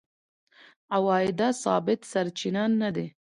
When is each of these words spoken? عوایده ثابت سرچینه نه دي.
عوایده 0.95 1.49
ثابت 1.63 1.99
سرچینه 2.11 2.63
نه 2.81 2.89
دي. 2.95 3.07